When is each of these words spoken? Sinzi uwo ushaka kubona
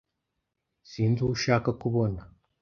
Sinzi 0.89 1.19
uwo 1.23 1.31
ushaka 1.35 1.69
kubona 1.81 2.21